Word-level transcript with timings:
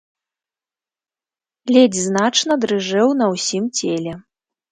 Ледзь 1.75 2.01
значна 2.09 2.53
дрыжэў 2.63 3.09
на 3.21 3.25
ўсім 3.35 3.63
целе. 3.81 4.13